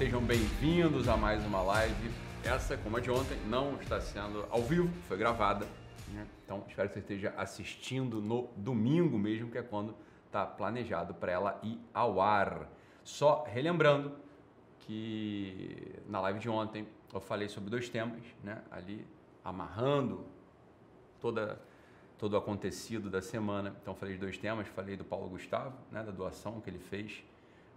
Sejam 0.00 0.22
bem-vindos 0.22 1.08
a 1.08 1.14
mais 1.14 1.44
uma 1.44 1.60
live. 1.60 2.10
Essa, 2.42 2.74
como 2.74 2.96
a 2.96 3.00
de 3.00 3.10
ontem, 3.10 3.36
não 3.46 3.78
está 3.82 4.00
sendo 4.00 4.46
ao 4.48 4.62
vivo, 4.62 4.88
foi 5.06 5.18
gravada. 5.18 5.66
Né? 6.08 6.26
Então, 6.42 6.64
espero 6.66 6.88
que 6.88 6.94
você 6.94 7.00
esteja 7.00 7.34
assistindo 7.36 8.18
no 8.18 8.48
domingo 8.56 9.18
mesmo, 9.18 9.50
que 9.50 9.58
é 9.58 9.62
quando 9.62 9.94
está 10.24 10.46
planejado 10.46 11.12
para 11.12 11.32
ela 11.32 11.60
ir 11.62 11.78
ao 11.92 12.18
ar. 12.18 12.66
Só 13.04 13.44
relembrando 13.44 14.16
que 14.78 15.94
na 16.08 16.18
live 16.22 16.38
de 16.38 16.48
ontem 16.48 16.88
eu 17.12 17.20
falei 17.20 17.50
sobre 17.50 17.68
dois 17.68 17.90
temas, 17.90 18.22
né? 18.42 18.62
Ali 18.70 19.06
amarrando 19.44 20.24
toda 21.20 21.60
todo 22.16 22.32
o 22.32 22.36
acontecido 22.38 23.10
da 23.10 23.20
semana. 23.20 23.76
Então 23.82 23.94
falei 23.94 24.14
de 24.14 24.20
dois 24.20 24.38
temas, 24.38 24.66
falei 24.68 24.96
do 24.96 25.04
Paulo 25.04 25.28
Gustavo, 25.28 25.76
né, 25.92 26.02
da 26.02 26.10
doação 26.10 26.58
que 26.58 26.70
ele 26.70 26.78
fez 26.78 27.22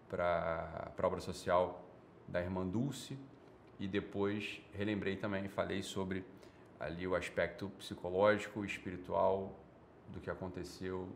para 0.09 0.89
a 0.97 1.05
obra 1.05 1.19
social 1.19 1.83
da 2.27 2.41
irmã 2.41 2.65
Dulce 2.65 3.17
e 3.79 3.87
depois 3.87 4.61
relembrei 4.73 5.15
também, 5.17 5.47
falei 5.47 5.83
sobre 5.83 6.23
ali 6.79 7.07
o 7.07 7.15
aspecto 7.15 7.69
psicológico, 7.77 8.65
espiritual 8.65 9.57
do 10.09 10.19
que 10.19 10.29
aconteceu 10.29 11.07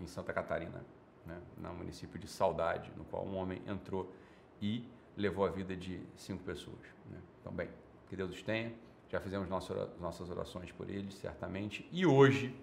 em 0.00 0.06
Santa 0.06 0.32
Catarina, 0.32 0.84
né, 1.24 1.40
no 1.56 1.74
município 1.74 2.18
de 2.18 2.26
Saudade, 2.26 2.92
no 2.96 3.04
qual 3.04 3.24
um 3.24 3.36
homem 3.36 3.62
entrou 3.66 4.12
e 4.60 4.84
levou 5.16 5.46
a 5.46 5.50
vida 5.50 5.76
de 5.76 6.00
cinco 6.16 6.42
pessoas. 6.42 6.80
Né? 7.10 7.18
Então, 7.40 7.52
bem, 7.52 7.68
que 8.08 8.16
Deus 8.16 8.30
os 8.30 8.42
tenha. 8.42 8.72
Já 9.08 9.20
fizemos 9.20 9.48
nossas 9.48 10.28
orações 10.28 10.72
por 10.72 10.90
eles, 10.90 11.14
certamente. 11.14 11.88
E 11.92 12.04
hoje, 12.04 12.54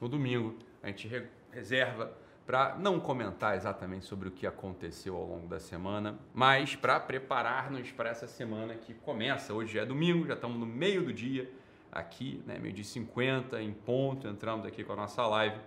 no 0.00 0.08
domingo, 0.08 0.56
a 0.82 0.86
gente 0.86 1.08
reserva 1.50 2.16
para 2.50 2.74
não 2.74 2.98
comentar 2.98 3.54
exatamente 3.54 4.06
sobre 4.06 4.28
o 4.28 4.32
que 4.32 4.44
aconteceu 4.44 5.14
ao 5.14 5.24
longo 5.24 5.46
da 5.46 5.60
semana, 5.60 6.18
mas 6.34 6.74
para 6.74 6.98
preparar-nos 6.98 7.92
para 7.92 8.10
essa 8.10 8.26
semana 8.26 8.74
que 8.74 8.92
começa. 8.92 9.54
Hoje 9.54 9.78
é 9.78 9.86
domingo, 9.86 10.26
já 10.26 10.34
estamos 10.34 10.58
no 10.58 10.66
meio 10.66 11.04
do 11.04 11.12
dia, 11.12 11.48
aqui, 11.92 12.42
né, 12.44 12.58
meio 12.58 12.74
de 12.74 12.82
50 12.82 13.62
em 13.62 13.72
ponto, 13.72 14.26
entramos 14.26 14.66
aqui 14.66 14.82
com 14.82 14.94
a 14.94 14.96
nossa 14.96 15.24
live. 15.28 15.60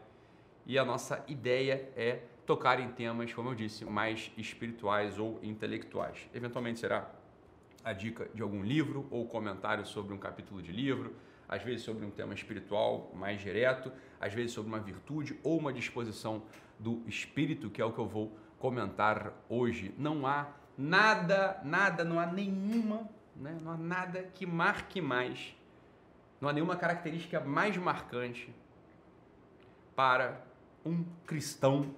E 0.66 0.78
a 0.78 0.84
nossa 0.84 1.24
ideia 1.26 1.88
é 1.96 2.20
tocar 2.46 2.82
em 2.82 2.90
temas, 2.90 3.32
como 3.32 3.52
eu 3.52 3.56
disse, 3.56 3.86
mais 3.86 4.30
espirituais 4.36 5.18
ou 5.18 5.40
intelectuais. 5.42 6.30
Eventualmente 6.34 6.82
será 6.82 7.10
a 7.82 7.94
dica 7.94 8.28
de 8.36 8.42
algum 8.42 8.62
livro 8.62 9.08
ou 9.10 9.26
comentário 9.26 9.86
sobre 9.86 10.14
um 10.14 10.18
capítulo 10.18 10.62
de 10.62 10.74
livro, 10.74 11.16
às 11.48 11.64
vezes 11.64 11.84
sobre 11.84 12.06
um 12.06 12.10
tema 12.10 12.34
espiritual 12.34 13.12
mais 13.14 13.40
direto, 13.40 13.92
às 14.20 14.34
vezes 14.34 14.52
sobre 14.52 14.70
uma 14.70 14.80
virtude 14.80 15.40
ou 15.44 15.58
uma 15.58 15.72
disposição 15.72 16.44
do 16.84 17.02
espírito, 17.08 17.70
que 17.70 17.82
é 17.82 17.86
o 17.86 17.94
que 17.94 18.00
eu 18.00 18.06
vou 18.06 18.38
comentar 18.60 19.34
hoje. 19.48 19.96
Não 19.98 20.28
há 20.28 20.48
nada, 20.78 21.62
nada, 21.64 22.04
não 22.04 22.20
há 22.20 22.26
nenhuma, 22.26 23.10
né? 23.36 23.58
não 23.64 23.72
há 23.72 23.78
nada 23.78 24.24
que 24.34 24.46
marque 24.46 25.00
mais, 25.00 25.56
não 26.42 26.50
há 26.50 26.54
nenhuma 26.54 26.76
característica 26.76 27.40
mais 27.40 27.78
marcante 27.78 28.54
para 29.96 30.46
um 30.86 31.06
cristão. 31.26 31.90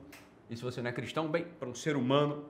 E 0.50 0.56
se 0.56 0.62
você 0.62 0.82
não 0.82 0.90
é 0.92 0.94
cristão, 0.94 1.28
bem, 1.28 1.46
para 1.46 1.68
um 1.68 1.74
ser 1.74 1.96
humano, 1.96 2.46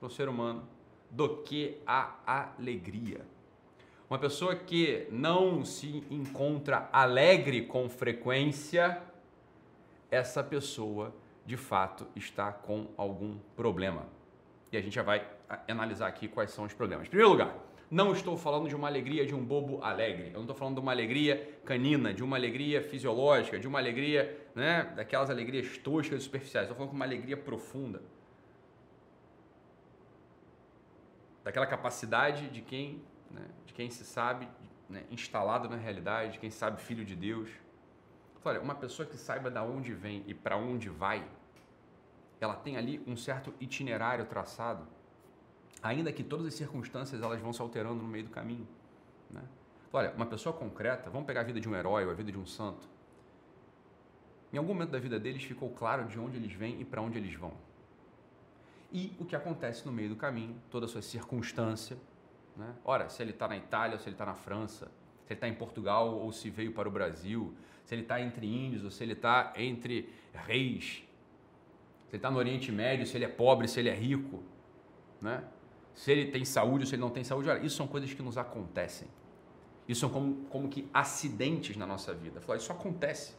para 0.00 0.08
um 0.08 0.10
ser 0.10 0.28
humano 0.28 0.66
do 1.08 1.38
que 1.42 1.78
a 1.86 2.16
alegria. 2.26 3.24
Uma 4.10 4.18
pessoa 4.18 4.56
que 4.56 5.06
não 5.12 5.64
se 5.64 6.02
encontra 6.10 6.88
alegre 6.90 7.66
com 7.66 7.88
frequência, 7.88 9.00
essa 10.10 10.42
pessoa 10.42 11.14
de 11.48 11.56
fato 11.56 12.06
está 12.14 12.52
com 12.52 12.88
algum 12.96 13.38
problema. 13.56 14.06
E 14.70 14.76
a 14.76 14.80
gente 14.82 14.94
já 14.94 15.02
vai 15.02 15.26
analisar 15.66 16.06
aqui 16.06 16.28
quais 16.28 16.50
são 16.50 16.64
os 16.64 16.74
problemas. 16.74 17.06
Em 17.06 17.10
primeiro 17.10 17.32
lugar, 17.32 17.56
não 17.90 18.12
estou 18.12 18.36
falando 18.36 18.68
de 18.68 18.76
uma 18.76 18.86
alegria 18.86 19.24
de 19.24 19.34
um 19.34 19.42
bobo 19.42 19.82
alegre. 19.82 20.26
Eu 20.26 20.34
não 20.34 20.42
estou 20.42 20.54
falando 20.54 20.74
de 20.74 20.80
uma 20.80 20.92
alegria 20.92 21.58
canina, 21.64 22.12
de 22.12 22.22
uma 22.22 22.36
alegria 22.36 22.82
fisiológica, 22.82 23.58
de 23.58 23.66
uma 23.66 23.78
alegria, 23.78 24.38
né, 24.54 24.92
daquelas 24.94 25.30
alegrias 25.30 25.78
toscas 25.78 26.20
e 26.20 26.24
superficiais. 26.24 26.64
Estou 26.66 26.76
falando 26.76 26.90
de 26.90 26.96
uma 26.96 27.06
alegria 27.06 27.36
profunda. 27.36 28.02
daquela 31.48 31.66
capacidade 31.66 32.50
de 32.50 32.60
quem, 32.60 33.02
né, 33.30 33.46
de 33.64 33.72
quem 33.72 33.88
se 33.88 34.04
sabe 34.04 34.46
né, 34.86 35.04
instalado 35.10 35.66
na 35.66 35.76
realidade, 35.76 36.32
de 36.32 36.38
quem 36.38 36.50
sabe 36.50 36.78
filho 36.78 37.06
de 37.06 37.16
Deus. 37.16 37.48
Então, 38.38 38.52
olha, 38.52 38.60
uma 38.60 38.74
pessoa 38.74 39.08
que 39.08 39.16
saiba 39.16 39.50
da 39.50 39.62
onde 39.62 39.94
vem 39.94 40.22
e 40.26 40.34
para 40.34 40.58
onde 40.58 40.90
vai, 40.90 41.26
ela 42.40 42.54
tem 42.54 42.76
ali 42.76 43.02
um 43.06 43.16
certo 43.16 43.52
itinerário 43.60 44.26
traçado, 44.26 44.86
ainda 45.82 46.12
que 46.12 46.22
todas 46.22 46.46
as 46.46 46.54
circunstâncias 46.54 47.22
elas 47.22 47.40
vão 47.40 47.52
se 47.52 47.60
alterando 47.60 48.02
no 48.02 48.08
meio 48.08 48.24
do 48.24 48.30
caminho. 48.30 48.66
Né? 49.30 49.42
Olha, 49.92 50.12
uma 50.12 50.26
pessoa 50.26 50.52
concreta, 50.52 51.10
vamos 51.10 51.26
pegar 51.26 51.40
a 51.40 51.44
vida 51.44 51.60
de 51.60 51.68
um 51.68 51.74
herói 51.74 52.04
ou 52.04 52.10
a 52.10 52.14
vida 52.14 52.30
de 52.30 52.38
um 52.38 52.46
santo. 52.46 52.88
Em 54.52 54.58
algum 54.58 54.72
momento 54.72 54.90
da 54.90 54.98
vida 54.98 55.18
deles 55.18 55.42
ficou 55.42 55.70
claro 55.70 56.04
de 56.06 56.18
onde 56.18 56.36
eles 56.36 56.52
vêm 56.52 56.80
e 56.80 56.84
para 56.84 57.02
onde 57.02 57.18
eles 57.18 57.34
vão 57.34 57.52
e 58.92 59.12
o 59.18 59.24
que 59.24 59.36
acontece 59.36 59.84
no 59.86 59.92
meio 59.92 60.10
do 60.10 60.16
caminho, 60.16 60.56
toda 60.70 60.86
a 60.86 60.88
sua 60.88 61.02
circunstância. 61.02 61.96
Né? 62.56 62.74
Ora, 62.84 63.08
se 63.08 63.22
ele 63.22 63.30
está 63.30 63.46
na 63.46 63.56
Itália 63.56 63.94
ou 63.94 63.98
se 63.98 64.08
ele 64.08 64.14
está 64.14 64.26
na 64.26 64.34
França, 64.34 64.86
se 65.26 65.32
ele 65.32 65.34
está 65.34 65.48
em 65.48 65.54
Portugal 65.54 66.14
ou 66.16 66.32
se 66.32 66.48
veio 66.50 66.72
para 66.72 66.88
o 66.88 66.90
Brasil, 66.90 67.54
se 67.84 67.94
ele 67.94 68.02
está 68.02 68.20
entre 68.20 68.46
índios 68.46 68.84
ou 68.84 68.90
se 68.90 69.02
ele 69.02 69.12
está 69.12 69.52
entre 69.56 70.12
reis, 70.32 71.04
se 72.08 72.14
ele 72.14 72.18
está 72.18 72.30
no 72.30 72.38
Oriente 72.38 72.72
Médio, 72.72 73.06
se 73.06 73.16
ele 73.16 73.26
é 73.26 73.28
pobre, 73.28 73.68
se 73.68 73.78
ele 73.78 73.90
é 73.90 73.94
rico, 73.94 74.42
né? 75.20 75.44
se 75.94 76.10
ele 76.10 76.30
tem 76.30 76.44
saúde 76.44 76.84
ou 76.84 76.86
se 76.86 76.94
ele 76.94 77.02
não 77.02 77.10
tem 77.10 77.22
saúde. 77.22 77.50
Olha, 77.50 77.58
isso 77.58 77.76
são 77.76 77.86
coisas 77.86 78.12
que 78.14 78.22
nos 78.22 78.38
acontecem. 78.38 79.08
Isso 79.86 80.00
são 80.00 80.08
como, 80.08 80.44
como 80.44 80.68
que 80.68 80.88
acidentes 80.94 81.76
na 81.76 81.86
nossa 81.86 82.14
vida. 82.14 82.40
Isso 82.56 82.72
acontece. 82.72 83.34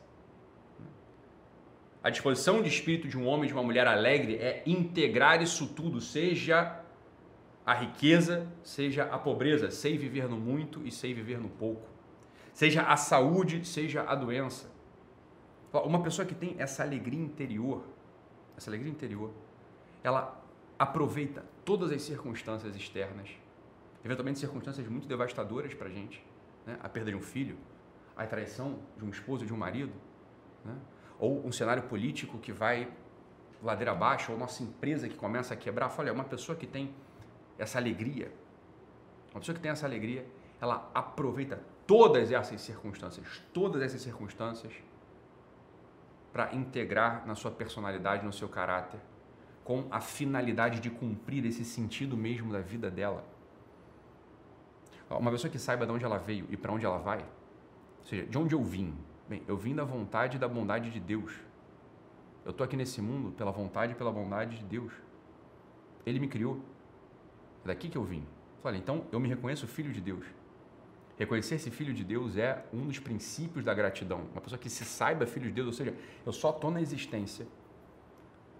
A 2.03 2.09
disposição 2.09 2.62
de 2.62 2.69
espírito 2.69 3.07
de 3.07 3.18
um 3.18 3.28
homem 3.28 3.46
e 3.46 3.47
de 3.47 3.53
uma 3.53 3.63
mulher 3.63 3.88
alegre 3.88 4.35
é 4.35 4.62
integrar 4.66 5.41
isso 5.41 5.68
tudo, 5.68 6.00
seja 6.00 6.80
a 7.66 7.74
riqueza, 7.74 8.47
seja 8.63 9.03
a 9.03 9.18
pobreza, 9.18 9.72
sei 9.72 9.97
viver 9.97 10.28
no 10.28 10.38
muito 10.38 10.86
e 10.86 10.91
sei 10.91 11.13
viver 11.13 11.40
no 11.40 11.50
pouco. 11.50 11.88
Seja 12.53 12.84
a 12.84 12.97
saúde, 12.97 13.66
seja 13.66 14.03
a 14.03 14.16
doença. 14.16 14.69
Uma 15.72 16.01
pessoa 16.01 16.25
que 16.25 16.36
tem 16.36 16.56
essa 16.57 16.84
alegria 16.84 17.19
interior, 17.19 17.84
essa 18.59 18.69
alegria 18.69 18.91
interior, 18.91 19.31
ela 20.03 20.37
aproveita 20.77 21.43
todas 21.65 21.91
as 21.91 22.01
circunstâncias 22.01 22.75
externas, 22.75 23.29
eventualmente 24.03 24.37
circunstâncias 24.39 24.87
muito 24.87 25.07
devastadoras 25.07 25.73
para 25.73 25.87
a 25.87 25.91
gente, 25.91 26.23
né? 26.65 26.77
a 26.81 26.89
perda 26.89 27.09
de 27.09 27.17
um 27.17 27.21
filho, 27.21 27.57
a 28.15 28.25
traição 28.27 28.79
de 28.97 29.05
um 29.05 29.09
esposo, 29.09 29.45
de 29.45 29.53
um 29.53 29.57
marido, 29.57 29.93
né? 30.63 30.75
ou 31.17 31.45
um 31.45 31.51
cenário 31.51 31.83
político 31.83 32.37
que 32.37 32.51
vai 32.51 32.91
ladeira 33.63 33.91
abaixo, 33.91 34.31
ou 34.31 34.37
nossa 34.37 34.61
empresa 34.61 35.07
que 35.07 35.15
começa 35.15 35.53
a 35.53 35.57
quebrar. 35.57 35.93
Olha, 35.97 36.13
uma 36.13 36.23
pessoa 36.23 36.57
que 36.57 36.67
tem 36.67 36.93
essa 37.57 37.77
alegria, 37.77 38.31
uma 39.31 39.39
pessoa 39.39 39.55
que 39.55 39.61
tem 39.61 39.71
essa 39.71 39.85
alegria, 39.85 40.25
ela 40.61 40.89
aproveita 40.93 41.61
todas 41.87 42.31
essas 42.31 42.59
circunstâncias, 42.61 43.41
todas 43.53 43.81
essas 43.81 44.01
circunstâncias, 44.01 44.73
para 46.31 46.53
integrar 46.53 47.25
na 47.25 47.35
sua 47.35 47.51
personalidade, 47.51 48.25
no 48.25 48.34
seu 48.34 48.47
caráter, 48.47 49.00
com 49.63 49.88
a 49.91 50.00
finalidade 50.00 50.79
de 50.79 50.90
cumprir 50.90 51.45
esse 51.45 51.66
sentido 51.66 52.16
mesmo 52.16 52.51
da 52.51 52.59
vida 52.59 52.90
dela. 52.90 53.23
Uma 55.09 55.31
pessoa 55.31 55.50
que 55.50 55.57
saiba 55.57 55.86
de 55.86 55.92
onde 55.92 56.06
ela 56.06 56.18
veio 56.18 56.45
e 56.50 56.57
para 56.57 56.71
onde 56.71 56.86
ela 56.86 57.00
vai, 57.00 57.19
ou 57.19 58.06
seja, 58.06 58.25
de 58.25 58.38
onde 58.38 58.53
eu 58.53 58.63
vim, 58.63 58.95
Bem, 59.30 59.44
eu 59.48 59.56
vim 59.56 59.75
da 59.75 59.83
vontade 59.83 60.38
e 60.38 60.39
da 60.39 60.48
bondade 60.48 60.89
de 60.89 61.00
Deus. 61.00 61.31
Eu 62.44 62.50
estou 62.50 62.65
aqui 62.65 62.75
nesse 62.75 63.00
mundo 63.00 63.31
pela 63.31 63.51
vontade 63.51 63.92
e 63.92 63.95
pela 63.95 64.12
bondade 64.12 64.57
de 64.57 64.63
Deus. 64.63 64.92
Ele 66.03 66.19
me 66.19 66.27
criou. 66.27 66.59
É 67.63 67.68
daqui 67.68 67.89
que 67.89 67.98
eu 67.98 68.03
vim. 68.03 68.25
Olha, 68.63 68.75
então 68.75 69.06
eu 69.12 69.19
me 69.19 69.30
reconheço 69.30 69.68
filho 69.68 69.94
de 69.94 70.01
Deus. 70.01 70.25
Reconhecer 71.19 71.56
esse 71.56 71.69
filho 71.69 71.94
de 71.94 72.04
Deus 72.04 72.38
é 72.38 72.63
um 72.74 72.88
dos 72.88 72.98
princípios 72.98 73.66
da 73.66 73.74
gratidão. 73.74 74.21
Uma 74.31 74.39
pessoa 74.39 74.57
que 74.57 74.69
se 74.69 74.86
saiba 74.86 75.25
filho 75.25 75.48
de 75.48 75.51
Deus, 75.51 75.68
ou 75.68 75.74
seja, 75.74 75.94
eu 76.25 76.31
só 76.31 76.50
estou 76.51 76.71
na 76.71 76.81
existência. 76.81 77.45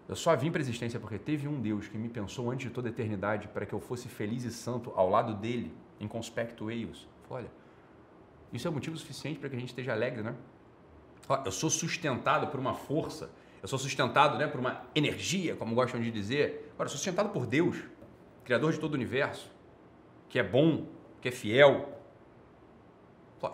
Eu 0.10 0.16
só 0.16 0.36
vim 0.36 0.52
para 0.52 0.60
a 0.60 0.64
existência 0.64 1.00
porque 1.00 1.18
teve 1.18 1.48
um 1.48 1.62
Deus 1.62 1.88
que 1.88 1.98
me 1.98 2.10
pensou 2.10 2.52
antes 2.52 2.68
de 2.68 2.74
toda 2.74 2.90
a 2.90 2.92
eternidade 2.92 3.48
para 3.48 3.66
que 3.66 3.74
eu 3.74 3.80
fosse 3.80 4.10
feliz 4.10 4.44
e 4.44 4.52
santo 4.52 4.92
ao 4.94 5.10
lado 5.10 5.36
dele, 5.36 5.74
em 6.02 6.08
conspecto 6.08 6.70
eius. 6.70 7.08
Olha, 7.30 7.50
isso 8.52 8.68
é 8.68 8.72
motivo 8.72 8.98
suficiente 8.98 9.40
para 9.40 9.48
que 9.48 9.56
a 9.56 9.60
gente 9.60 9.70
esteja 9.70 9.94
alegre, 9.94 10.22
né? 10.22 10.36
eu 11.46 11.52
sou 11.52 11.70
sustentado 11.70 12.48
por 12.48 12.60
uma 12.60 12.74
força, 12.74 13.30
eu 13.62 13.68
sou 13.68 13.78
sustentado 13.78 14.38
né, 14.38 14.48
por 14.48 14.60
uma 14.60 14.84
energia, 14.96 15.56
como 15.56 15.76
gostam 15.76 16.02
de 16.02 16.12
dizer. 16.12 16.72
Agora, 16.74 16.88
eu 16.88 16.90
sou 16.90 16.98
sustentado 16.98 17.30
por 17.30 17.46
Deus, 17.46 17.78
Criador 18.44 18.74
de 18.74 18.80
todo 18.80 18.94
o 18.94 18.96
universo, 18.96 19.52
que 20.28 20.40
é 20.40 20.44
bom, 20.44 20.88
que 21.22 21.28
é 21.28 21.32
fiel. 21.32 21.99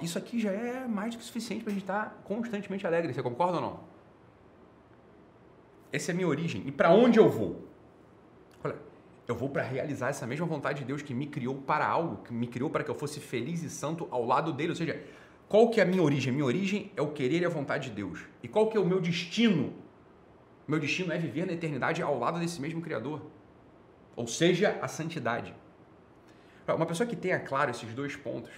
Isso 0.01 0.17
aqui 0.17 0.39
já 0.39 0.51
é 0.51 0.87
mais 0.87 1.13
do 1.13 1.19
que 1.19 1.23
suficiente 1.23 1.63
para 1.63 1.71
a 1.71 1.73
gente 1.73 1.83
estar 1.83 2.21
constantemente 2.23 2.87
alegre. 2.87 3.13
Você 3.13 3.21
concorda 3.21 3.57
ou 3.57 3.61
não? 3.61 3.79
Essa 5.91 6.11
é 6.11 6.13
a 6.13 6.15
minha 6.15 6.27
origem. 6.27 6.63
E 6.65 6.71
para 6.71 6.91
onde 6.91 7.19
eu 7.19 7.29
vou? 7.29 7.67
Olha, 8.63 8.75
eu 9.27 9.35
vou 9.35 9.49
para 9.49 9.61
realizar 9.61 10.09
essa 10.09 10.25
mesma 10.25 10.45
vontade 10.45 10.79
de 10.79 10.85
Deus 10.85 11.01
que 11.01 11.13
me 11.13 11.27
criou 11.27 11.55
para 11.55 11.87
algo, 11.87 12.23
que 12.23 12.33
me 12.33 12.47
criou 12.47 12.69
para 12.69 12.83
que 12.83 12.89
eu 12.89 12.95
fosse 12.95 13.19
feliz 13.19 13.61
e 13.61 13.69
santo 13.69 14.07
ao 14.09 14.25
lado 14.25 14.51
dele. 14.51 14.69
Ou 14.69 14.75
seja, 14.75 15.01
qual 15.47 15.69
que 15.69 15.79
é 15.79 15.83
a 15.83 15.85
minha 15.85 16.01
origem? 16.01 16.33
Minha 16.33 16.45
origem 16.45 16.91
é 16.95 17.01
o 17.01 17.11
querer 17.11 17.41
e 17.41 17.45
a 17.45 17.49
vontade 17.49 17.89
de 17.89 17.95
Deus. 17.95 18.25
E 18.41 18.47
qual 18.47 18.67
que 18.67 18.75
é 18.75 18.79
o 18.79 18.85
meu 18.85 18.99
destino? 18.99 19.73
Meu 20.67 20.79
destino 20.79 21.13
é 21.13 21.17
viver 21.17 21.45
na 21.45 21.53
eternidade 21.53 22.01
ao 22.01 22.17
lado 22.17 22.39
desse 22.39 22.59
mesmo 22.59 22.81
Criador. 22.81 23.21
Ou 24.15 24.25
seja, 24.25 24.79
a 24.81 24.87
santidade. 24.87 25.53
Uma 26.67 26.87
pessoa 26.87 27.05
que 27.05 27.15
tenha 27.15 27.39
claro 27.39 27.69
esses 27.69 27.93
dois 27.93 28.15
pontos, 28.15 28.49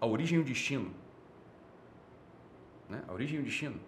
a 0.00 0.06
origem 0.06 0.38
e 0.38 0.40
o 0.40 0.44
destino, 0.44 0.92
né? 2.88 3.02
a 3.06 3.12
origem 3.12 3.38
e 3.38 3.42
o 3.42 3.44
destino, 3.44 3.80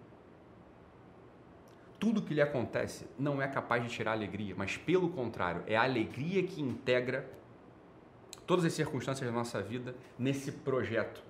tudo 1.99 2.21
que 2.21 2.33
lhe 2.33 2.41
acontece 2.41 3.05
não 3.17 3.41
é 3.41 3.47
capaz 3.47 3.83
de 3.83 3.89
tirar 3.89 4.13
alegria, 4.13 4.55
mas 4.57 4.75
pelo 4.75 5.09
contrário, 5.09 5.63
é 5.67 5.75
a 5.75 5.83
alegria 5.83 6.41
que 6.41 6.59
integra 6.61 7.29
todas 8.47 8.65
as 8.65 8.73
circunstâncias 8.73 9.29
da 9.29 9.31
nossa 9.31 9.61
vida 9.61 9.95
nesse 10.17 10.51
projeto, 10.51 11.23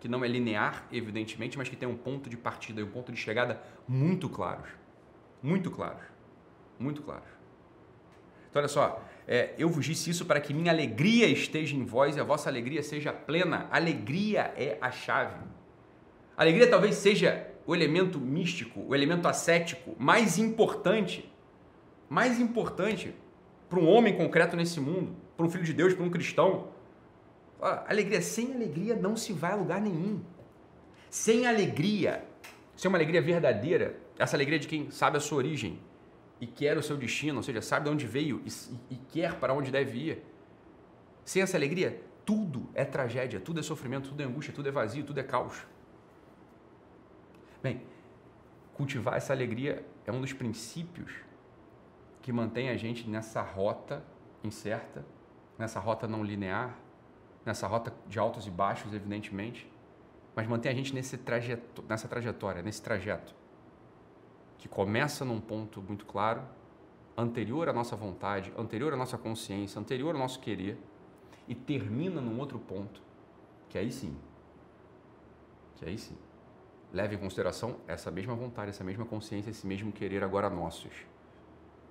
que 0.00 0.08
não 0.08 0.24
é 0.24 0.28
linear, 0.28 0.84
evidentemente, 0.90 1.56
mas 1.56 1.68
que 1.68 1.76
tem 1.76 1.88
um 1.88 1.96
ponto 1.96 2.28
de 2.28 2.36
partida 2.36 2.80
e 2.80 2.84
um 2.84 2.90
ponto 2.90 3.12
de 3.12 3.18
chegada 3.18 3.62
muito 3.86 4.28
claros. 4.28 4.68
Muito 5.42 5.70
claros. 5.70 6.02
Muito 6.78 7.02
claros. 7.02 7.28
Então, 8.50 8.60
olha 8.60 8.68
só, 8.68 9.02
é, 9.32 9.54
eu 9.56 9.68
vos 9.68 9.86
disse 9.86 10.10
isso 10.10 10.26
para 10.26 10.40
que 10.40 10.52
minha 10.52 10.72
alegria 10.72 11.28
esteja 11.28 11.76
em 11.76 11.84
vós 11.84 12.16
e 12.16 12.20
a 12.20 12.24
vossa 12.24 12.50
alegria 12.50 12.82
seja 12.82 13.12
plena. 13.12 13.68
Alegria 13.70 14.52
é 14.56 14.76
a 14.80 14.90
chave. 14.90 15.38
Alegria 16.36 16.68
talvez 16.68 16.96
seja 16.96 17.46
o 17.64 17.72
elemento 17.72 18.18
místico, 18.18 18.84
o 18.88 18.92
elemento 18.92 19.28
ascético 19.28 19.94
mais 19.96 20.36
importante, 20.36 21.32
mais 22.08 22.40
importante 22.40 23.14
para 23.68 23.78
um 23.78 23.86
homem 23.86 24.16
concreto 24.16 24.56
nesse 24.56 24.80
mundo, 24.80 25.14
para 25.36 25.46
um 25.46 25.48
filho 25.48 25.62
de 25.62 25.74
Deus, 25.74 25.94
para 25.94 26.04
um 26.04 26.10
cristão. 26.10 26.66
Alegria, 27.86 28.20
sem 28.20 28.52
alegria 28.52 28.96
não 28.96 29.16
se 29.16 29.32
vai 29.32 29.52
a 29.52 29.54
lugar 29.54 29.80
nenhum. 29.80 30.22
Sem 31.08 31.46
alegria, 31.46 32.24
sem 32.74 32.88
uma 32.88 32.98
alegria 32.98 33.22
verdadeira, 33.22 33.96
essa 34.18 34.36
alegria 34.36 34.58
de 34.58 34.66
quem 34.66 34.90
sabe 34.90 35.18
a 35.18 35.20
sua 35.20 35.38
origem 35.38 35.78
e 36.40 36.46
quer 36.46 36.76
o 36.78 36.82
seu 36.82 36.96
destino, 36.96 37.36
ou 37.36 37.42
seja, 37.42 37.60
sabe 37.60 37.84
de 37.84 37.90
onde 37.90 38.06
veio 38.06 38.42
e, 38.46 38.94
e 38.94 38.96
quer 38.96 39.34
para 39.34 39.52
onde 39.52 39.70
deve 39.70 39.98
ir. 39.98 40.24
Sem 41.24 41.42
essa 41.42 41.56
alegria, 41.56 42.02
tudo 42.24 42.68
é 42.74 42.84
tragédia, 42.84 43.38
tudo 43.38 43.60
é 43.60 43.62
sofrimento, 43.62 44.08
tudo 44.08 44.22
é 44.22 44.24
angústia, 44.24 44.54
tudo 44.54 44.68
é 44.68 44.72
vazio, 44.72 45.04
tudo 45.04 45.20
é 45.20 45.22
caos. 45.22 45.66
Bem, 47.62 47.82
cultivar 48.74 49.16
essa 49.16 49.32
alegria 49.32 49.84
é 50.06 50.12
um 50.12 50.20
dos 50.20 50.32
princípios 50.32 51.12
que 52.22 52.32
mantém 52.32 52.70
a 52.70 52.76
gente 52.76 53.08
nessa 53.08 53.42
rota 53.42 54.02
incerta, 54.42 55.04
nessa 55.58 55.78
rota 55.78 56.08
não 56.08 56.24
linear, 56.24 56.78
nessa 57.44 57.66
rota 57.66 57.92
de 58.06 58.18
altos 58.18 58.46
e 58.46 58.50
baixos, 58.50 58.94
evidentemente, 58.94 59.70
mas 60.34 60.46
mantém 60.46 60.72
a 60.72 60.74
gente 60.74 60.94
nesse 60.94 61.18
trajeto, 61.18 61.84
nessa 61.88 62.08
trajetória, 62.08 62.62
nesse 62.62 62.80
trajeto, 62.80 63.34
que 64.60 64.68
começa 64.68 65.24
num 65.24 65.40
ponto 65.40 65.80
muito 65.80 66.04
claro, 66.04 66.42
anterior 67.16 67.66
à 67.68 67.72
nossa 67.72 67.96
vontade, 67.96 68.52
anterior 68.58 68.92
à 68.92 68.96
nossa 68.96 69.16
consciência, 69.16 69.80
anterior 69.80 70.14
ao 70.14 70.20
nosso 70.20 70.38
querer, 70.38 70.78
e 71.48 71.54
termina 71.54 72.20
num 72.20 72.38
outro 72.38 72.58
ponto, 72.58 73.02
que 73.70 73.78
aí 73.78 73.90
sim, 73.90 74.14
que 75.76 75.86
aí 75.86 75.96
sim, 75.96 76.14
leve 76.92 77.16
em 77.16 77.18
consideração 77.18 77.76
essa 77.88 78.10
mesma 78.10 78.34
vontade, 78.34 78.68
essa 78.68 78.84
mesma 78.84 79.06
consciência, 79.06 79.48
esse 79.48 79.66
mesmo 79.66 79.90
querer 79.90 80.22
agora 80.22 80.50
nossos, 80.50 80.92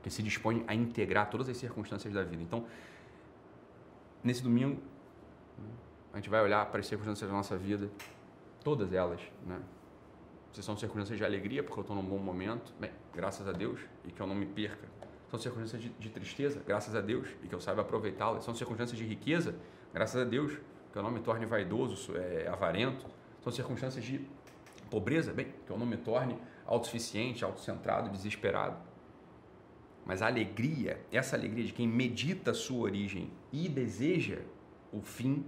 que 0.03 0.11
se 0.11 0.21
dispõe 0.21 0.63
a 0.67 0.75
integrar 0.75 1.27
todas 1.27 1.49
as 1.49 1.57
circunstâncias 1.57 2.13
da 2.13 2.23
vida. 2.23 2.43
Então, 2.43 2.67
nesse 4.23 4.43
domingo, 4.43 4.79
a 6.13 6.17
gente 6.17 6.29
vai 6.29 6.41
olhar 6.41 6.67
para 6.67 6.81
as 6.81 6.87
circunstâncias 6.87 7.27
da 7.27 7.35
nossa 7.35 7.57
vida, 7.57 7.89
todas 8.63 8.93
elas, 8.93 9.21
né? 9.43 9.59
São 10.53 10.75
circunstâncias 10.75 11.17
de 11.17 11.23
alegria, 11.23 11.63
porque 11.63 11.79
eu 11.79 11.81
estou 11.81 11.95
num 11.95 12.03
bom 12.03 12.17
momento, 12.17 12.73
bem, 12.79 12.91
graças 13.13 13.47
a 13.47 13.51
Deus, 13.51 13.79
e 14.05 14.11
que 14.11 14.21
eu 14.21 14.27
não 14.27 14.35
me 14.35 14.45
perca. 14.45 14.87
São 15.29 15.39
circunstâncias 15.39 15.81
de, 15.81 15.89
de 15.89 16.09
tristeza, 16.09 16.61
graças 16.65 16.95
a 16.95 17.01
Deus, 17.01 17.27
e 17.43 17.47
que 17.47 17.53
eu 17.53 17.61
saiba 17.61 17.81
aproveitá-las. 17.81 18.43
São 18.43 18.53
circunstâncias 18.55 18.97
de 18.97 19.05
riqueza, 19.05 19.55
graças 19.93 20.19
a 20.19 20.25
Deus, 20.25 20.53
que 20.91 20.97
eu 20.97 21.03
não 21.03 21.11
me 21.11 21.19
torne 21.19 21.45
vaidoso, 21.45 22.17
é, 22.17 22.47
avarento. 22.47 23.05
São 23.41 23.51
circunstâncias 23.51 24.03
de 24.03 24.27
Pobreza, 24.89 25.31
bem, 25.31 25.53
que 25.65 25.71
eu 25.71 25.77
não 25.77 25.85
me 25.85 25.97
torne 25.97 26.37
autossuficiente, 26.65 27.45
autocentrado, 27.45 28.09
desesperado. 28.09 28.77
Mas 30.05 30.21
a 30.21 30.27
alegria, 30.27 30.99
essa 31.11 31.35
alegria 31.35 31.63
de 31.63 31.71
quem 31.71 31.87
medita 31.87 32.51
a 32.51 32.53
sua 32.53 32.79
origem 32.79 33.31
e 33.51 33.69
deseja 33.69 34.39
o 34.91 35.01
fim, 35.01 35.45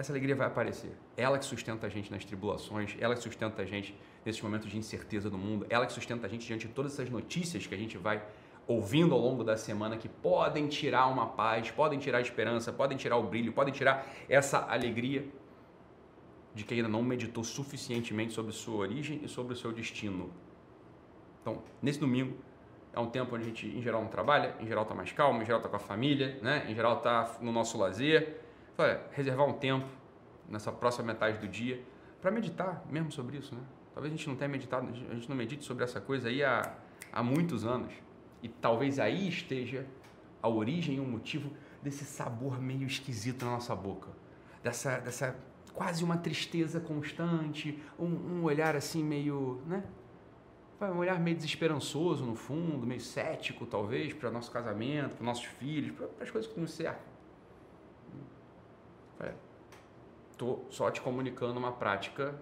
essa 0.00 0.12
alegria 0.12 0.34
vai 0.34 0.46
aparecer. 0.46 0.92
Ela 1.14 1.38
que 1.38 1.44
sustenta 1.44 1.86
a 1.86 1.90
gente 1.90 2.10
nas 2.10 2.24
tribulações, 2.24 2.96
ela 2.98 3.14
que 3.14 3.20
sustenta 3.20 3.60
a 3.60 3.66
gente 3.66 3.94
nesses 4.24 4.40
momentos 4.40 4.70
de 4.70 4.78
incerteza 4.78 5.28
do 5.28 5.36
mundo, 5.36 5.66
ela 5.68 5.84
que 5.84 5.92
sustenta 5.92 6.26
a 6.26 6.30
gente 6.30 6.46
diante 6.46 6.66
de 6.66 6.72
todas 6.72 6.94
essas 6.94 7.10
notícias 7.10 7.66
que 7.66 7.74
a 7.74 7.78
gente 7.78 7.98
vai 7.98 8.22
ouvindo 8.66 9.14
ao 9.14 9.20
longo 9.20 9.44
da 9.44 9.58
semana 9.58 9.98
que 9.98 10.08
podem 10.08 10.68
tirar 10.68 11.06
uma 11.06 11.26
paz, 11.26 11.70
podem 11.70 11.98
tirar 11.98 12.16
a 12.16 12.20
esperança, 12.22 12.72
podem 12.72 12.96
tirar 12.96 13.18
o 13.18 13.24
brilho, 13.24 13.52
podem 13.52 13.74
tirar 13.74 14.06
essa 14.26 14.58
alegria 14.70 15.26
de 16.54 16.64
que 16.64 16.72
ainda 16.72 16.88
não 16.88 17.02
meditou 17.02 17.44
suficientemente 17.44 18.32
sobre 18.32 18.52
sua 18.52 18.76
origem 18.76 19.20
e 19.22 19.28
sobre 19.28 19.52
o 19.52 19.56
seu 19.56 19.70
destino. 19.70 20.30
Então, 21.42 21.62
nesse 21.82 22.00
domingo, 22.00 22.38
é 22.94 22.98
um 22.98 23.10
tempo 23.10 23.34
onde 23.34 23.44
a 23.44 23.46
gente, 23.48 23.66
em 23.66 23.82
geral, 23.82 24.00
não 24.00 24.08
trabalha, 24.08 24.56
em 24.60 24.66
geral 24.66 24.84
está 24.84 24.94
mais 24.94 25.12
calmo, 25.12 25.42
em 25.42 25.44
geral 25.44 25.60
está 25.60 25.68
com 25.68 25.76
a 25.76 25.80
família, 25.80 26.38
né? 26.40 26.64
em 26.70 26.74
geral 26.74 26.96
está 26.96 27.36
no 27.42 27.52
nosso 27.52 27.76
lazer. 27.76 28.40
Olha, 28.80 28.98
reservar 29.12 29.46
um 29.46 29.52
tempo 29.52 29.86
nessa 30.48 30.72
próxima 30.72 31.08
metade 31.08 31.36
do 31.36 31.46
dia 31.46 31.84
para 32.18 32.30
meditar 32.30 32.82
mesmo 32.88 33.12
sobre 33.12 33.36
isso. 33.36 33.54
Né? 33.54 33.60
Talvez 33.92 34.10
a 34.10 34.16
gente 34.16 34.26
não 34.26 34.36
tenha 34.36 34.48
meditado, 34.48 34.88
a 34.88 35.14
gente 35.14 35.28
não 35.28 35.36
medite 35.36 35.66
sobre 35.66 35.84
essa 35.84 36.00
coisa 36.00 36.30
aí 36.30 36.42
há, 36.42 36.62
há 37.12 37.22
muitos 37.22 37.66
anos. 37.66 37.92
E 38.42 38.48
talvez 38.48 38.98
aí 38.98 39.28
esteja 39.28 39.86
a 40.42 40.48
origem 40.48 40.96
e 40.96 41.00
o 41.00 41.04
motivo 41.04 41.50
desse 41.82 42.06
sabor 42.06 42.58
meio 42.58 42.86
esquisito 42.86 43.44
na 43.44 43.50
nossa 43.50 43.76
boca, 43.76 44.08
dessa, 44.62 44.98
dessa 44.98 45.36
quase 45.74 46.02
uma 46.02 46.16
tristeza 46.16 46.80
constante, 46.80 47.78
um, 47.98 48.06
um 48.06 48.44
olhar 48.44 48.74
assim 48.74 49.04
meio, 49.04 49.60
né? 49.66 49.84
Um 50.80 50.96
olhar 50.96 51.20
meio 51.20 51.36
desesperançoso 51.36 52.24
no 52.24 52.34
fundo, 52.34 52.86
meio 52.86 53.02
cético 53.02 53.66
talvez 53.66 54.14
para 54.14 54.30
nosso 54.30 54.50
casamento, 54.50 55.16
para 55.16 55.26
nossos 55.26 55.44
filhos, 55.44 55.94
para 55.94 56.24
as 56.24 56.30
coisas 56.30 56.50
que 56.50 56.58
nos 56.58 56.72
cercam. 56.72 57.09
Estou 60.30 60.66
só 60.70 60.90
te 60.90 61.00
comunicando 61.00 61.58
uma 61.58 61.72
prática 61.72 62.34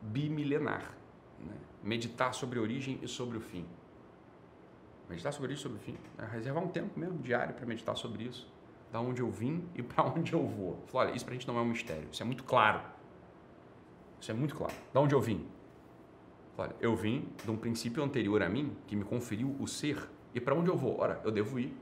bimilenar. 0.00 0.94
Né? 1.38 1.54
Meditar 1.82 2.32
sobre 2.34 2.58
a 2.58 2.62
origem 2.62 2.98
e 3.02 3.08
sobre 3.08 3.36
o 3.36 3.40
fim. 3.40 3.66
Meditar 5.08 5.32
sobre 5.32 5.52
isso, 5.52 5.62
sobre 5.62 5.78
o 5.78 5.80
fim. 5.80 5.98
Né? 6.16 6.28
Reservar 6.32 6.62
um 6.62 6.68
tempo 6.68 6.98
mesmo, 6.98 7.18
diário, 7.18 7.54
para 7.54 7.66
meditar 7.66 7.96
sobre 7.96 8.24
isso 8.24 8.54
da 8.94 9.00
onde 9.00 9.20
eu 9.20 9.28
vim 9.28 9.68
e 9.74 9.82
para 9.82 10.04
onde 10.06 10.32
eu 10.32 10.46
vou. 10.46 10.78
Falei, 10.86 11.08
olha, 11.08 11.16
isso 11.16 11.24
para 11.24 11.34
a 11.34 11.36
gente 11.36 11.48
não 11.48 11.58
é 11.58 11.60
um 11.60 11.64
mistério, 11.64 12.08
isso 12.12 12.22
é 12.22 12.24
muito 12.24 12.44
claro. 12.44 12.80
Isso 14.20 14.30
é 14.30 14.34
muito 14.34 14.54
claro. 14.54 14.72
Da 14.92 15.00
onde 15.00 15.12
eu 15.12 15.20
vim? 15.20 15.44
Falei, 16.56 16.70
olha, 16.70 16.76
eu 16.80 16.94
vim 16.94 17.28
de 17.42 17.50
um 17.50 17.56
princípio 17.56 18.04
anterior 18.04 18.40
a 18.40 18.48
mim 18.48 18.76
que 18.86 18.94
me 18.94 19.02
conferiu 19.02 19.56
o 19.58 19.66
ser. 19.66 20.08
E 20.32 20.40
para 20.40 20.54
onde 20.54 20.70
eu 20.70 20.76
vou? 20.76 21.00
Ora, 21.00 21.20
eu 21.24 21.32
devo 21.32 21.58
ir. 21.58 21.76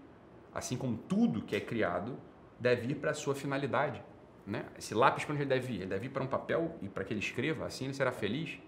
Assim 0.54 0.74
como 0.74 0.96
tudo 0.96 1.42
que 1.42 1.54
é 1.54 1.60
criado 1.60 2.18
deve 2.58 2.88
ir 2.88 2.94
para 2.94 3.10
a 3.10 3.14
sua 3.14 3.34
finalidade. 3.34 4.02
Né? 4.46 4.64
Esse 4.76 4.94
lápis 4.94 5.25
para 5.25 5.34
onde 5.34 5.42
ele 5.42 5.50
deve 5.50 5.72
ir? 5.72 5.76
Ele 5.76 5.87
deve 5.87 6.06
ir 6.06 6.08
para 6.08 6.22
um 6.22 6.26
papel 6.26 6.76
e 6.82 6.88
para 6.88 7.04
que 7.04 7.12
ele 7.12 7.20
escreva, 7.20 7.66
assim 7.66 7.84
ele 7.84 7.94
será 7.94 8.11
feliz. 8.11 8.58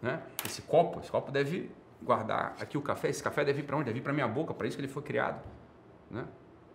Né? 0.00 0.20
Esse 0.44 0.62
copo, 0.62 1.00
esse 1.00 1.10
copo 1.10 1.30
deve 1.30 1.70
guardar 2.02 2.56
aqui 2.60 2.76
o 2.76 2.82
café, 2.82 3.08
esse 3.08 3.22
café 3.22 3.44
deve 3.44 3.60
ir 3.60 3.62
para 3.64 3.76
onde? 3.76 3.86
Deve 3.86 3.98
ir 4.00 4.02
para 4.02 4.12
minha 4.12 4.28
boca, 4.28 4.52
para 4.52 4.66
isso 4.66 4.76
que 4.76 4.82
ele 4.82 4.92
foi 4.92 5.02
criado. 5.02 5.42
Né? 6.10 6.26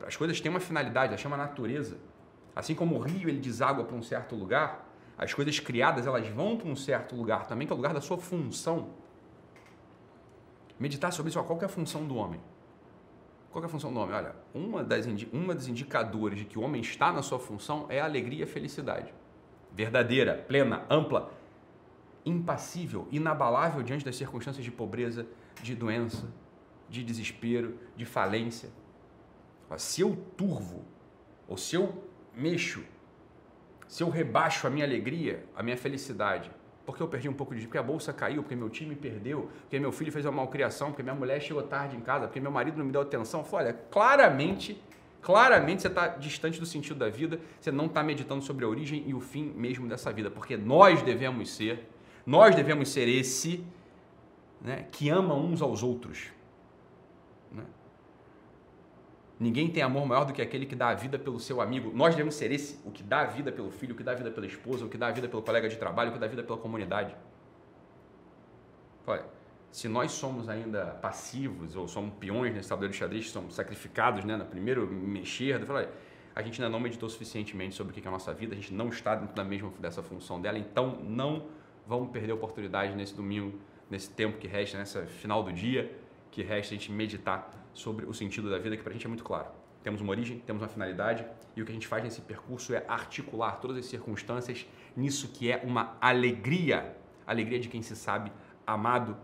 As 0.05 0.15
coisas 0.15 0.39
têm 0.39 0.49
uma 0.49 0.59
finalidade, 0.59 1.09
ela 1.09 1.17
chama 1.17 1.37
natureza. 1.37 1.97
Assim 2.55 2.73
como 2.73 2.95
o 2.95 2.99
rio 2.99 3.29
ele 3.29 3.39
deságua 3.39 3.83
para 3.83 3.95
um 3.95 4.01
certo 4.01 4.35
lugar, 4.35 4.87
as 5.17 5.33
coisas 5.33 5.59
criadas 5.59 6.07
elas 6.07 6.27
vão 6.29 6.57
para 6.57 6.67
um 6.67 6.75
certo 6.75 7.15
lugar 7.15 7.45
também, 7.45 7.67
que 7.67 7.73
é 7.73 7.75
o 7.75 7.77
lugar 7.77 7.93
da 7.93 8.01
sua 8.01 8.17
função. 8.17 8.89
Meditar 10.79 11.11
sobre 11.11 11.29
isso, 11.29 11.39
ó, 11.39 11.43
qual 11.43 11.59
é 11.61 11.65
a 11.65 11.69
função 11.69 12.05
do 12.05 12.15
homem? 12.15 12.39
Qual 13.57 13.63
é 13.63 13.65
a 13.65 13.69
função 13.69 13.91
do 13.91 13.99
homem? 13.99 14.15
Olha, 14.15 14.35
uma 14.53 14.83
das, 14.83 15.07
uma 15.33 15.55
dos 15.55 15.67
indicadores 15.67 16.37
de 16.37 16.45
que 16.45 16.59
o 16.59 16.61
homem 16.61 16.79
está 16.79 17.11
na 17.11 17.23
sua 17.23 17.39
função 17.39 17.87
é 17.89 17.99
a 17.99 18.05
alegria 18.05 18.41
e 18.41 18.43
a 18.43 18.47
felicidade. 18.47 19.11
Verdadeira, 19.73 20.45
plena, 20.47 20.85
ampla, 20.87 21.33
impassível, 22.23 23.07
inabalável 23.11 23.81
diante 23.81 24.05
das 24.05 24.15
circunstâncias 24.15 24.63
de 24.63 24.69
pobreza, 24.69 25.25
de 25.63 25.73
doença, 25.73 26.31
de 26.87 27.03
desespero, 27.03 27.79
de 27.95 28.05
falência. 28.05 28.69
Se 29.75 30.01
eu 30.01 30.15
turvo, 30.37 30.85
ou 31.47 31.57
se 31.57 31.75
eu 31.75 32.07
mexo, 32.35 32.83
se 33.87 34.03
eu 34.03 34.09
rebaixo 34.11 34.67
a 34.67 34.69
minha 34.69 34.85
alegria, 34.85 35.43
a 35.55 35.63
minha 35.63 35.77
felicidade, 35.77 36.51
porque 36.87 37.03
eu 37.03 37.07
perdi 37.07 37.29
um 37.29 37.33
pouco 37.33 37.53
de 37.53 37.67
porque 37.67 37.77
a 37.77 37.83
bolsa 37.83 38.11
caiu, 38.11 38.41
porque 38.41 38.55
meu 38.55 38.69
time 38.69 38.95
perdeu, 38.95 39.49
porque 39.61 39.77
meu 39.79 39.91
filho 39.91 40.11
fez 40.11 40.25
uma 40.25 40.31
malcriação, 40.31 40.87
porque 40.87 41.03
minha 41.03 41.13
mulher 41.13 41.39
chegou 41.39 41.61
tarde 41.61 41.95
em 41.95 41.99
casa, 41.99 42.25
porque 42.25 42.39
meu 42.39 42.49
marido 42.49 42.77
não 42.77 42.85
me 42.85 42.91
deu 42.91 43.01
atenção, 43.01 43.45
olha, 43.51 43.73
claramente 43.91 44.81
Claramente 45.19 45.81
você 45.81 45.89
está 45.89 46.07
distante 46.07 46.57
do 46.57 46.65
sentido 46.65 46.99
da 46.99 47.09
vida, 47.09 47.41
você 47.59 47.69
não 47.69 47.87
está 47.87 48.01
meditando 48.01 48.41
sobre 48.41 48.63
a 48.63 48.67
origem 48.67 49.03
e 49.05 49.13
o 49.13 49.19
fim 49.19 49.51
mesmo 49.55 49.85
dessa 49.85 50.09
vida, 50.13 50.31
porque 50.31 50.55
nós 50.55 51.01
devemos 51.01 51.49
ser, 51.49 51.85
nós 52.25 52.55
devemos 52.55 52.87
ser 52.87 53.09
esse 53.09 53.61
né, 54.61 54.85
que 54.89 55.09
ama 55.09 55.33
uns 55.35 55.61
aos 55.61 55.83
outros. 55.83 56.27
Né? 57.51 57.63
Ninguém 59.39 59.69
tem 59.69 59.83
amor 59.83 60.05
maior 60.05 60.25
do 60.25 60.33
que 60.33 60.41
aquele 60.41 60.65
que 60.65 60.75
dá 60.75 60.89
a 60.89 60.95
vida 60.95 61.19
pelo 61.19 61.39
seu 61.39 61.61
amigo. 61.61 61.91
Nós 61.93 62.15
devemos 62.15 62.33
ser 62.33 62.51
esse, 62.51 62.79
o 62.83 62.91
que 62.91 63.03
dá 63.03 63.21
a 63.21 63.25
vida 63.25 63.51
pelo 63.51 63.69
filho, 63.69 63.93
o 63.93 63.97
que 63.97 64.03
dá 64.03 64.13
a 64.13 64.15
vida 64.15 64.31
pela 64.31 64.47
esposa, 64.47 64.85
o 64.85 64.89
que 64.89 64.97
dá 64.97 65.07
a 65.07 65.11
vida 65.11 65.27
pelo 65.27 65.43
colega 65.43 65.69
de 65.69 65.75
trabalho, 65.77 66.09
o 66.09 66.13
que 66.13 66.19
dá 66.19 66.25
a 66.25 66.29
vida 66.29 66.41
pela 66.41 66.57
comunidade. 66.57 67.15
Olha, 69.05 69.23
se 69.71 69.87
nós 69.87 70.11
somos 70.11 70.49
ainda 70.49 70.85
passivos 70.85 71.75
ou 71.75 71.87
somos 71.87 72.15
peões 72.15 72.53
nesse 72.53 72.67
tabuleiro 72.67 72.91
de 72.91 72.97
xadrez, 72.97 73.29
somos 73.29 73.53
sacrificados 73.53 74.25
né, 74.25 74.35
no 74.35 74.45
primeiro 74.45 74.87
mexer, 74.87 75.61
a 76.35 76.41
gente 76.41 76.61
ainda 76.61 76.71
não 76.71 76.79
meditou 76.79 77.07
suficientemente 77.07 77.75
sobre 77.75 77.91
o 77.91 77.93
que 77.93 78.05
é 78.05 78.09
a 78.09 78.11
nossa 78.11 78.33
vida, 78.33 78.53
a 78.53 78.55
gente 78.55 78.73
não 78.73 78.89
está 78.89 79.13
dentro 79.13 79.35
da 79.35 79.43
mesma 79.43 79.71
dessa 79.79 80.01
função 80.01 80.41
dela, 80.41 80.57
então 80.57 80.99
não 81.03 81.45
vamos 81.85 82.09
perder 82.09 82.31
a 82.31 82.35
oportunidade 82.35 82.95
nesse 82.95 83.13
domingo, 83.13 83.59
nesse 83.89 84.09
tempo 84.09 84.39
que 84.39 84.47
resta, 84.47 84.77
nessa 84.77 85.05
final 85.05 85.43
do 85.43 85.53
dia 85.53 85.95
que 86.31 86.43
resta 86.43 86.73
a 86.73 86.77
gente 86.77 86.91
meditar 86.91 87.49
sobre 87.77 88.05
o 88.05 88.13
sentido 88.13 88.49
da 88.49 88.57
vida, 88.57 88.75
que 88.75 88.83
para 88.83 88.91
a 88.91 88.93
gente 88.93 89.05
é 89.05 89.07
muito 89.07 89.23
claro. 89.23 89.47
Temos 89.83 90.01
uma 90.01 90.11
origem, 90.11 90.39
temos 90.39 90.61
uma 90.61 90.67
finalidade, 90.67 91.25
e 91.55 91.61
o 91.61 91.65
que 91.65 91.71
a 91.71 91.73
gente 91.73 91.87
faz 91.87 92.03
nesse 92.03 92.21
percurso 92.21 92.73
é 92.73 92.83
articular 92.87 93.53
todas 93.61 93.77
as 93.77 93.85
circunstâncias 93.85 94.65
nisso 94.95 95.29
que 95.29 95.51
é 95.51 95.61
uma 95.63 95.95
alegria, 96.01 96.97
alegria 97.25 97.59
de 97.59 97.69
quem 97.69 97.81
se 97.81 97.95
sabe 97.95 98.31
amado 98.65 99.15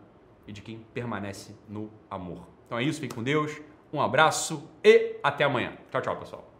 e 0.47 0.51
de 0.51 0.61
quem 0.61 0.85
permanece 0.93 1.55
no 1.67 1.91
amor. 2.09 2.47
Então 2.65 2.77
é 2.77 2.83
isso, 2.83 3.01
fique 3.01 3.15
com 3.15 3.23
Deus, 3.23 3.59
um 3.91 4.01
abraço 4.01 4.69
e 4.83 5.17
até 5.21 5.43
amanhã. 5.43 5.73
Tchau, 5.91 6.01
tchau, 6.01 6.17
pessoal. 6.17 6.53